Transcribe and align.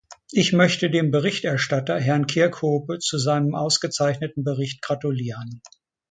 Ich 0.31 0.51
möchte 0.51 0.89
dem 0.89 1.11
Berichterstatter, 1.11 1.99
Herrn 1.99 2.25
Kirkhope, 2.25 2.97
zu 2.97 3.19
seinem 3.19 3.53
ausgezeichneten 3.53 4.43
Bericht 4.43 4.81
gratulieren. 4.81 5.61